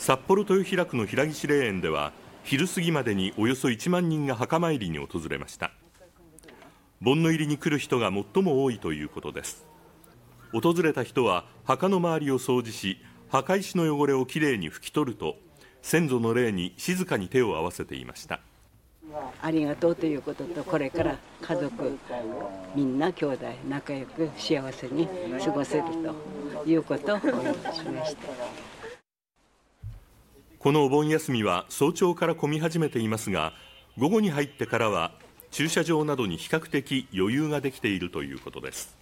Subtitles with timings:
[0.00, 5.72] 札幌豊平区の平岸霊園では昼過ぎまでにおよそ1万人が墓参りに訪れました。
[7.02, 9.66] 盆の入りに来る人が最も多いということです。
[10.54, 12.96] 訪れた人は墓の周りを掃除し
[13.28, 15.36] 墓石の汚れをきれいに拭き取ると
[15.82, 18.40] 先祖の霊に静かに手を合わせていました。
[19.42, 21.98] ありがとうということとこれから家族
[22.74, 25.06] みんな兄弟仲良く幸せに
[25.44, 28.79] 過ごせるということをお祈りしました。
[30.60, 33.54] このお盆休みは早朝から混み始めていますが
[33.96, 35.12] 午後に入ってからは
[35.50, 38.94] 駐車場などに比較的余裕ができているということです。